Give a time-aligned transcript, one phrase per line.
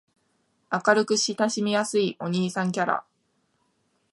[0.71, 3.03] 明るく親しみやすいお兄さんキャラ